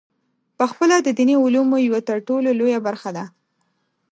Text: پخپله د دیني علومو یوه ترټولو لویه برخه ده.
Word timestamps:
پخپله 0.57 0.95
د 1.01 1.07
دیني 1.17 1.35
علومو 1.43 1.75
یوه 1.87 1.99
ترټولو 2.09 2.49
لویه 2.59 2.79
برخه 2.87 3.09
ده. 3.17 3.25